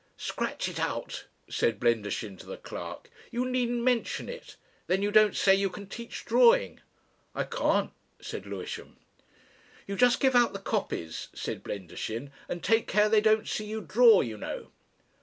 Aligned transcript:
"Scratch 0.17 0.67
it 0.67 0.79
out," 0.79 1.25
said 1.47 1.79
Blendershin 1.79 2.35
to 2.39 2.47
the 2.47 2.57
clerk. 2.57 3.07
"You 3.29 3.45
needn't 3.47 3.83
mention 3.83 4.29
it. 4.29 4.55
Then 4.87 5.03
you 5.03 5.11
don't 5.11 5.35
say 5.35 5.53
you 5.53 5.69
can 5.69 5.85
teach 5.85 6.25
drawing." 6.25 6.79
"I 7.35 7.43
can't," 7.43 7.91
said 8.19 8.47
Lewisham. 8.47 8.97
"You 9.85 9.95
just 9.95 10.19
give 10.19 10.35
out 10.35 10.53
the 10.53 10.59
copies," 10.59 11.27
said 11.35 11.61
Blendershin, 11.61 12.31
"and 12.49 12.63
take 12.63 12.87
care 12.87 13.09
they 13.09 13.21
don't 13.21 13.47
see 13.47 13.65
you 13.65 13.81
draw, 13.81 14.21
you 14.21 14.37
know." 14.37 14.71